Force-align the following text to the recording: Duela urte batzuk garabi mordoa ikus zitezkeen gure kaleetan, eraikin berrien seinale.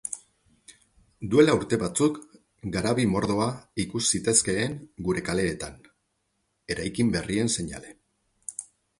Duela 1.33 1.53
urte 1.57 1.77
batzuk 1.81 2.15
garabi 2.75 3.03
mordoa 3.11 3.45
ikus 3.83 4.01
zitezkeen 4.19 4.73
gure 5.09 5.23
kaleetan, 5.27 5.77
eraikin 6.77 7.13
berrien 7.17 7.53
seinale. 7.57 7.93